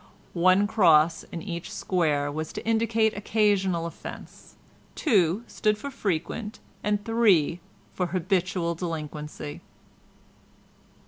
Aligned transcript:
One 0.33 0.65
cross 0.65 1.21
in 1.25 1.43
each 1.43 1.71
square 1.71 2.31
was 2.31 2.51
to 2.53 2.65
indicate 2.65 3.15
occasional 3.15 3.85
offence; 3.85 4.55
two 4.95 5.43
stood 5.45 5.77
for 5.77 5.91
frequent, 5.91 6.57
and 6.83 7.05
three 7.05 7.59
for 7.93 8.07
habitual 8.07 8.73
delinquency. 8.73 9.61